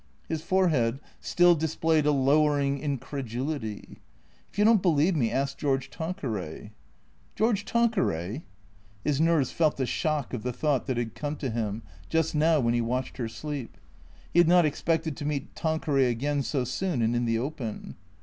[0.27, 3.99] His forehead still displayed a lowering incredulity."
[4.51, 6.71] If you don't believe me, ask George Tanqueray.""
[7.35, 8.41] George Tanqueray?"
[9.05, 12.59] His nerves felt the shock of the thought that had come to him, just now
[12.59, 13.77] when he watched her sleep.
[14.33, 17.93] He had not expected to meet Tanqueray again so soon and in the open.